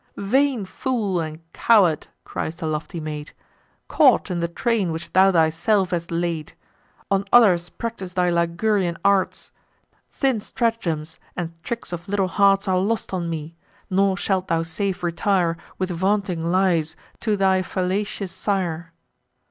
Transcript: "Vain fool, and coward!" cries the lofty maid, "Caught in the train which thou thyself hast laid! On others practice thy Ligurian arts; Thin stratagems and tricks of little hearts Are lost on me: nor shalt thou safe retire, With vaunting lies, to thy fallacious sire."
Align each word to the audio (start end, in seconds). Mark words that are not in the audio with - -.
"Vain 0.17 0.65
fool, 0.65 1.19
and 1.19 1.41
coward!" 1.53 2.07
cries 2.25 2.55
the 2.55 2.65
lofty 2.65 2.99
maid, 2.99 3.33
"Caught 3.87 4.31
in 4.31 4.39
the 4.39 4.47
train 4.47 4.91
which 4.91 5.13
thou 5.13 5.31
thyself 5.31 5.91
hast 5.91 6.09
laid! 6.09 6.53
On 7.11 7.23
others 7.31 7.69
practice 7.69 8.13
thy 8.13 8.27
Ligurian 8.31 8.97
arts; 9.05 9.51
Thin 10.11 10.41
stratagems 10.41 11.19
and 11.37 11.53
tricks 11.61 11.93
of 11.93 12.09
little 12.09 12.29
hearts 12.29 12.67
Are 12.67 12.79
lost 12.79 13.13
on 13.13 13.29
me: 13.29 13.53
nor 13.91 14.17
shalt 14.17 14.47
thou 14.47 14.63
safe 14.63 15.03
retire, 15.03 15.55
With 15.77 15.91
vaunting 15.91 16.43
lies, 16.51 16.95
to 17.19 17.37
thy 17.37 17.61
fallacious 17.61 18.31
sire." 18.31 18.93